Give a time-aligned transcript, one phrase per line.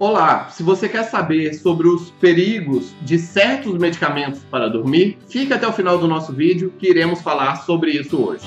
[0.00, 5.66] Olá, se você quer saber sobre os perigos de certos medicamentos para dormir, fica até
[5.66, 8.46] o final do nosso vídeo que iremos falar sobre isso hoje.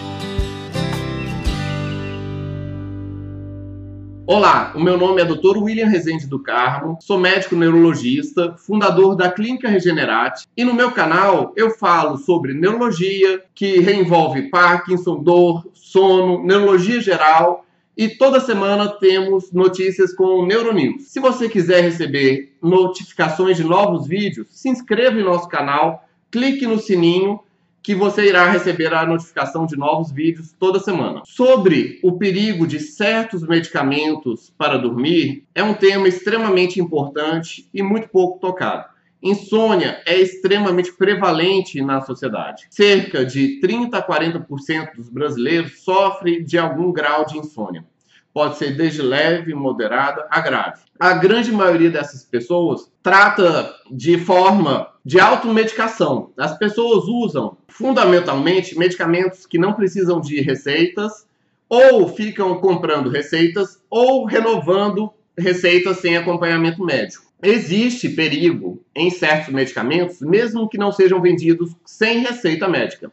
[4.25, 5.57] Olá, o meu nome é Dr.
[5.57, 11.52] William Rezende do Carmo, sou médico neurologista, fundador da Clínica Regenerate e no meu canal
[11.58, 17.66] eu falo sobre neurologia, que reenvolve Parkinson, dor, sono, neurologia geral
[18.02, 21.04] e toda semana temos notícias com o Neuronews.
[21.04, 26.80] Se você quiser receber notificações de novos vídeos, se inscreva em nosso canal, clique no
[26.80, 27.40] sininho
[27.80, 31.22] que você irá receber a notificação de novos vídeos toda semana.
[31.26, 38.09] Sobre o perigo de certos medicamentos para dormir, é um tema extremamente importante e muito
[38.09, 38.86] pouco tocado.
[39.22, 42.66] Insônia é extremamente prevalente na sociedade.
[42.72, 47.86] Cerca de 30 a 40% dos brasileiros sofrem de algum grau de insônia.
[48.34, 50.81] Pode ser desde leve, moderada a grave.
[50.99, 56.31] A grande maioria dessas pessoas trata de forma de automedicação.
[56.38, 61.25] As pessoas usam fundamentalmente medicamentos que não precisam de receitas
[61.67, 67.25] ou ficam comprando receitas ou renovando receitas sem acompanhamento médico.
[67.44, 73.11] Existe perigo em certos medicamentos, mesmo que não sejam vendidos sem receita médica.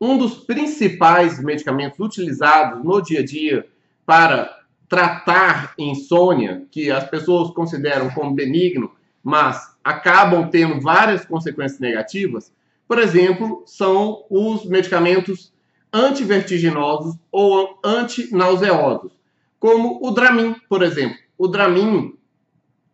[0.00, 3.66] Um dos principais medicamentos utilizados no dia a dia
[4.08, 8.90] para tratar insônia, que as pessoas consideram como benigno,
[9.22, 12.50] mas acabam tendo várias consequências negativas,
[12.86, 15.52] por exemplo, são os medicamentos
[15.92, 19.12] antivertiginosos ou antinauseosos,
[19.60, 21.18] como o Dramin, por exemplo.
[21.36, 22.14] O Dramin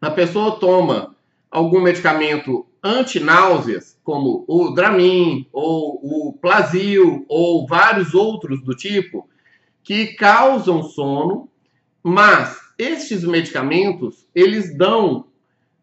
[0.00, 1.14] a pessoa toma
[1.48, 9.23] algum medicamento anti-náuseas, como o Dramin, ou o Plasil, ou vários outros do tipo,
[9.84, 11.48] que causam sono,
[12.02, 15.26] mas estes medicamentos, eles dão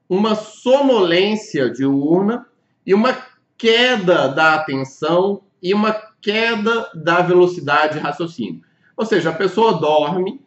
[0.09, 2.45] uma sonolência diurna
[2.85, 3.15] e uma
[3.57, 8.61] queda da atenção e uma queda da velocidade de raciocínio.
[8.97, 10.41] Ou seja, a pessoa dorme,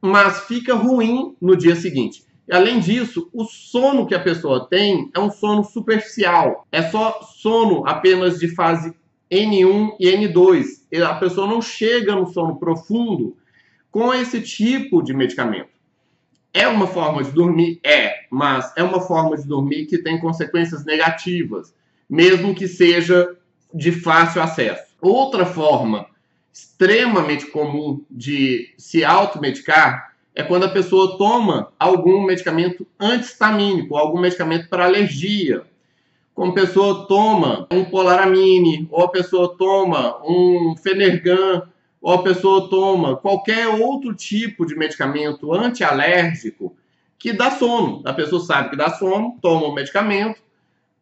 [0.00, 2.24] mas fica ruim no dia seguinte.
[2.50, 6.66] Além disso, o sono que a pessoa tem é um sono superficial.
[6.72, 8.94] É só sono apenas de fase
[9.30, 10.64] N1 e N2.
[11.06, 13.36] A pessoa não chega no sono profundo
[13.90, 15.70] com esse tipo de medicamento.
[16.52, 17.80] É uma forma de dormir?
[17.84, 21.72] É, mas é uma forma de dormir que tem consequências negativas,
[22.08, 23.36] mesmo que seja
[23.72, 24.82] de fácil acesso.
[25.00, 26.06] Outra forma
[26.52, 34.68] extremamente comum de se automedicar é quando a pessoa toma algum medicamento antihistamínico, algum medicamento
[34.68, 35.64] para alergia.
[36.34, 41.62] Como a pessoa toma um polaramine, ou a pessoa toma um fenergan,
[42.00, 46.74] ou a pessoa toma qualquer outro tipo de medicamento antialérgico
[47.18, 48.00] que dá sono.
[48.04, 50.40] A pessoa sabe que dá sono, toma o medicamento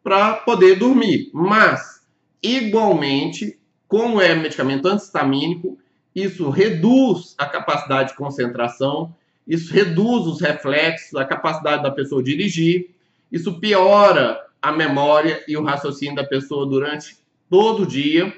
[0.03, 1.31] para poder dormir.
[1.33, 2.03] Mas,
[2.43, 3.57] igualmente,
[3.87, 5.79] como é medicamento antihistamínico,
[6.15, 9.15] isso reduz a capacidade de concentração,
[9.47, 12.91] isso reduz os reflexos, a capacidade da pessoa dirigir,
[13.31, 17.17] isso piora a memória e o raciocínio da pessoa durante
[17.49, 18.33] todo o dia,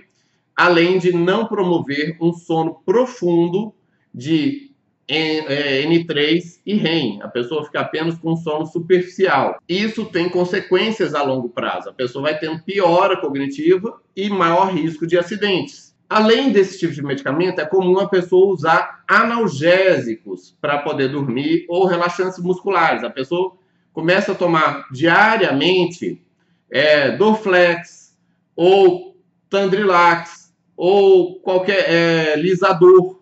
[0.57, 3.75] além de não promover um sono profundo
[4.15, 4.71] de
[5.09, 7.21] N3 é, e REM.
[7.23, 9.59] A pessoa fica apenas com sono superficial.
[9.69, 11.91] Isso tem consequências a longo prazo.
[11.91, 15.91] A pessoa vai tendo piora cognitiva e maior risco de acidentes.
[16.09, 21.87] Além desse tipo de medicamento, é comum a pessoa usar analgésicos para poder dormir ou
[21.87, 23.05] relaxantes musculares.
[23.05, 23.57] A pessoa
[23.93, 26.23] começa a tomar diariamente
[26.71, 28.17] é, Dorflex
[28.55, 29.17] ou
[29.49, 33.21] Tandrilax ou qualquer é, lisador.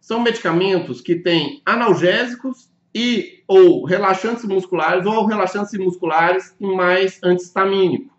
[0.00, 8.16] São medicamentos que têm analgésicos e ou relaxantes musculares ou relaxantes musculares e mais antihistamínico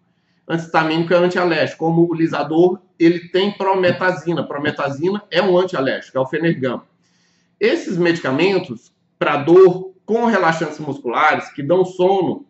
[0.47, 4.47] antihistamínico é antialérgico, como o lisador, ele tem prometazina.
[4.47, 6.81] Prometazina é um antialérgico, é o Fenergan.
[7.59, 12.47] Esses medicamentos para dor com relaxantes musculares que dão sono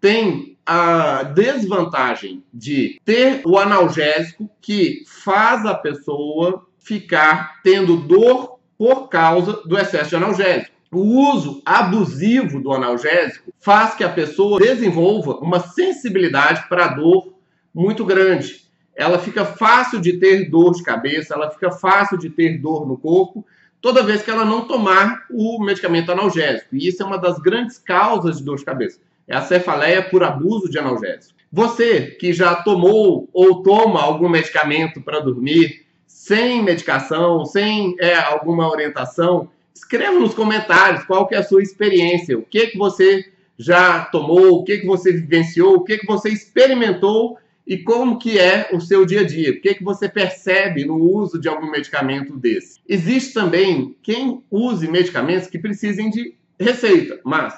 [0.00, 9.08] têm a desvantagem de ter o analgésico que faz a pessoa ficar tendo dor por
[9.08, 10.72] causa do excesso de analgésico.
[10.92, 17.34] O uso abusivo do analgésico faz que a pessoa desenvolva uma sensibilidade para dor
[17.74, 18.63] muito grande.
[18.96, 22.96] Ela fica fácil de ter dor de cabeça, ela fica fácil de ter dor no
[22.96, 23.44] corpo,
[23.80, 26.74] toda vez que ela não tomar o medicamento analgésico.
[26.74, 29.00] E isso é uma das grandes causas de dor de cabeça.
[29.26, 31.34] É a cefaleia por abuso de analgésico.
[31.52, 38.70] Você que já tomou ou toma algum medicamento para dormir, sem medicação, sem é, alguma
[38.70, 44.04] orientação, escreva nos comentários qual que é a sua experiência, o que, que você já
[44.06, 48.68] tomou, o que, que você vivenciou, o que, que você experimentou e como que é
[48.72, 52.36] o seu dia a dia, o que, que você percebe no uso de algum medicamento
[52.36, 52.78] desse.
[52.86, 57.54] Existe também quem use medicamentos que precisem de receita, mas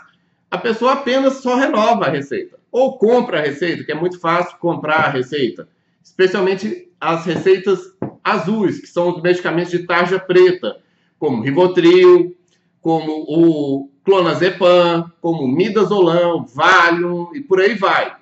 [0.50, 4.58] a pessoa apenas só renova a receita ou compra a receita, que é muito fácil
[4.58, 5.68] comprar a receita,
[6.02, 7.80] especialmente as receitas
[8.22, 10.78] azuis, que são os medicamentos de tarja preta,
[11.18, 12.36] como Rivotril,
[12.80, 18.14] como o clonazepam, como midazolam, Valium e por aí vai.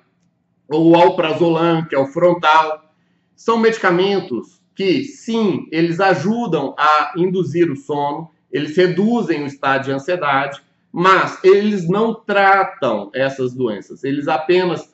[0.69, 2.91] Ou o alprazolam, que é o frontal.
[3.35, 9.91] São medicamentos que, sim, eles ajudam a induzir o sono, eles reduzem o estado de
[9.91, 14.93] ansiedade, mas eles não tratam essas doenças, eles apenas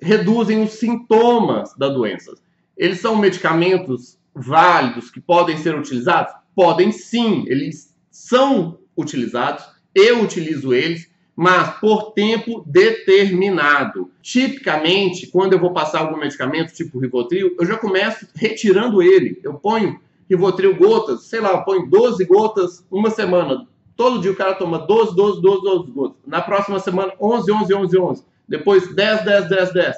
[0.00, 2.34] reduzem os sintomas da doença.
[2.76, 6.32] Eles são medicamentos válidos que podem ser utilizados?
[6.54, 9.64] Podem sim, eles são utilizados,
[9.94, 11.08] eu utilizo eles,
[11.38, 14.10] mas por tempo determinado.
[14.20, 19.38] Tipicamente, quando eu vou passar algum medicamento, tipo Rivotril, eu já começo retirando ele.
[19.44, 23.68] Eu ponho Rivotril gotas, sei lá, eu ponho 12 gotas uma semana.
[23.94, 26.16] Todo dia o cara toma 12, 12, 12, 12 gotas.
[26.26, 28.24] Na próxima semana, 11, 11, 11, 11.
[28.48, 29.96] Depois 10, 10, 10, 10.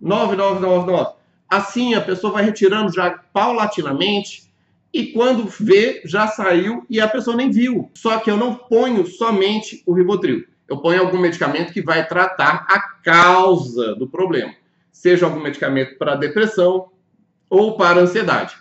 [0.00, 1.10] 9, 9, 9, 9.
[1.50, 4.50] Assim a pessoa vai retirando já paulatinamente
[4.90, 7.90] e quando vê, já saiu e a pessoa nem viu.
[7.92, 10.46] Só que eu não ponho somente o Rivotril.
[10.68, 14.54] Eu ponho algum medicamento que vai tratar a causa do problema.
[14.92, 16.88] Seja algum medicamento para depressão
[17.48, 18.56] ou para ansiedade.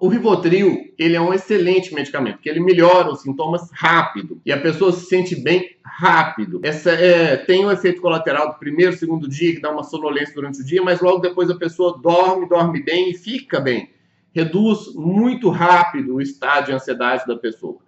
[0.00, 4.60] O Rivotril, ele é um excelente medicamento, porque ele melhora os sintomas rápido e a
[4.60, 6.60] pessoa se sente bem rápido.
[6.64, 10.60] Essa é, tem um efeito colateral do primeiro, segundo dia, que dá uma sonolência durante
[10.60, 13.92] o dia, mas logo depois a pessoa dorme, dorme bem e fica bem
[14.34, 17.78] reduz muito rápido o estado de ansiedade da pessoa.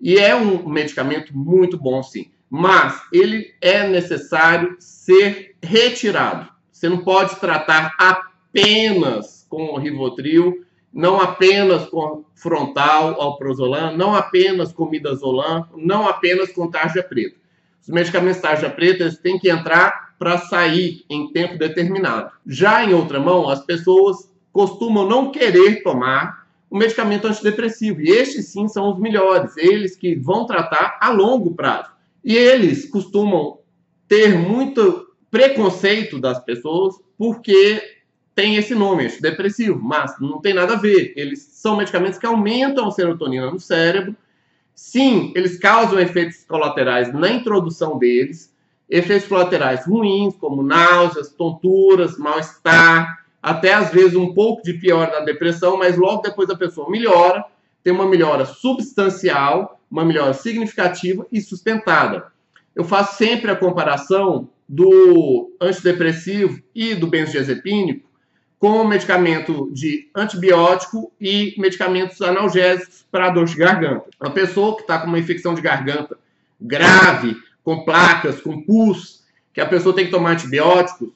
[0.00, 2.30] E é um medicamento muito bom, sim.
[2.56, 6.48] Mas ele é necessário ser retirado.
[6.70, 14.72] Você não pode tratar apenas com o Rivotril, não apenas com frontal, alprazolam, não apenas
[14.72, 17.34] com midazolam, não apenas com tarja preta.
[17.82, 22.30] Os medicamentos tarja preta têm que entrar para sair em tempo determinado.
[22.46, 28.00] Já em outra mão, as pessoas costumam não querer tomar o medicamento antidepressivo.
[28.00, 31.93] E estes sim são os melhores, eles que vão tratar a longo prazo.
[32.24, 33.58] E eles costumam
[34.08, 37.82] ter muito preconceito das pessoas porque
[38.34, 41.12] tem esse nome, antidepressivo, mas não tem nada a ver.
[41.16, 44.16] Eles são medicamentos que aumentam a serotonina no cérebro.
[44.74, 48.52] Sim, eles causam efeitos colaterais na introdução deles,
[48.88, 55.20] efeitos colaterais ruins, como náuseas, tonturas, mal-estar, até às vezes um pouco de pior na
[55.20, 57.44] depressão, mas logo depois a pessoa melhora,
[57.84, 62.26] tem uma melhora substancial, uma melhora significativa e sustentada.
[62.74, 68.10] Eu faço sempre a comparação do antidepressivo e do benzodiazepínico
[68.58, 74.06] com medicamento de antibiótico e medicamentos analgésicos para dor de garganta.
[74.20, 76.18] Uma pessoa que está com uma infecção de garganta
[76.60, 81.10] grave, com placas, com pus, que a pessoa tem que tomar antibióticos,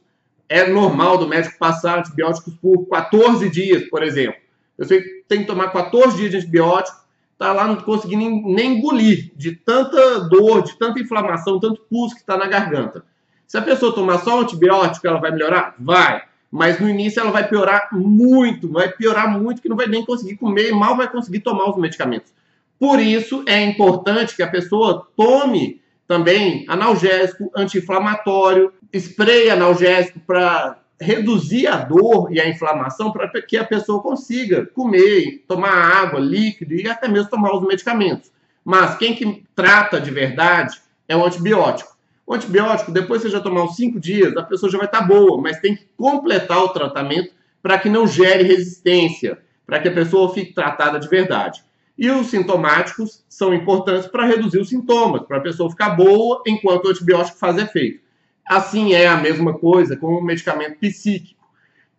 [0.48, 4.40] é normal do médico passar antibióticos por 14 dias, por exemplo.
[4.76, 7.07] Eu sei que tem que tomar 14 dias de antibiótico,
[7.38, 12.20] tá lá não conseguindo nem engolir, de tanta dor, de tanta inflamação, tanto pus que
[12.20, 13.05] está na garganta.
[13.46, 15.74] Se a pessoa tomar só antibiótico, ela vai melhorar?
[15.79, 16.22] Vai.
[16.51, 20.36] Mas no início ela vai piorar muito, vai piorar muito que não vai nem conseguir
[20.36, 22.32] comer e mal vai conseguir tomar os medicamentos.
[22.79, 31.67] Por isso é importante que a pessoa tome também analgésico, anti-inflamatório, spray analgésico para reduzir
[31.67, 36.88] a dor e a inflamação para que a pessoa consiga comer, tomar água, líquido e
[36.88, 38.32] até mesmo tomar os medicamentos.
[38.64, 41.96] Mas quem que trata de verdade é o antibiótico.
[42.26, 45.00] O antibiótico, depois que você já tomar uns 5 dias, a pessoa já vai estar
[45.00, 49.88] tá boa, mas tem que completar o tratamento para que não gere resistência, para que
[49.88, 51.62] a pessoa fique tratada de verdade.
[51.96, 56.84] E os sintomáticos são importantes para reduzir os sintomas, para a pessoa ficar boa enquanto
[56.84, 58.00] o antibiótico faz efeito.
[58.48, 61.38] Assim é a mesma coisa com o medicamento psíquico.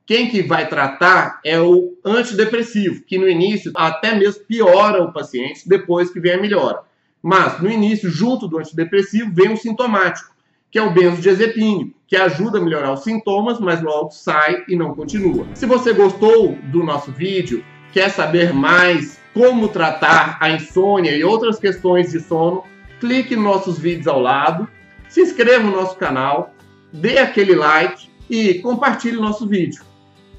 [0.03, 5.70] Quem que vai tratar é o antidepressivo, que no início até mesmo piora o paciente
[5.70, 6.79] depois que vem a melhora.
[7.22, 10.34] Mas no início, junto do antidepressivo, vem o sintomático,
[10.72, 14.96] que é o benzodiazepínico, que ajuda a melhorar os sintomas, mas logo sai e não
[14.96, 15.46] continua.
[15.53, 17.63] Se você gostou do nosso vídeo,
[17.94, 22.63] quer saber mais como tratar a insônia e outras questões de sono,
[23.00, 24.68] clique nos nossos vídeos ao lado
[25.10, 26.54] se inscreva no nosso canal,
[26.94, 29.84] dê aquele like e compartilhe nosso vídeo.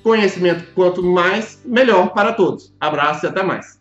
[0.03, 2.73] Conhecimento quanto mais, melhor para todos.
[2.81, 3.80] Abraço e até mais.